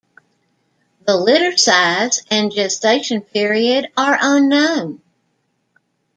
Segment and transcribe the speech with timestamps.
[1.05, 5.03] The litter size and gestation period are unknown.